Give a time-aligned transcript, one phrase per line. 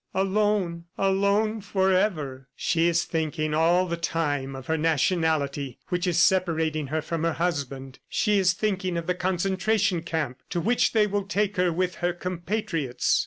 [0.15, 0.85] Alone!...
[0.97, 2.47] Alone forever!"...
[2.55, 7.33] "She is thinking all the time of her nationality which is separating her from her
[7.33, 11.97] husband; she is thinking of the concentration camp to which they will take her with
[12.01, 13.19] her compatriots.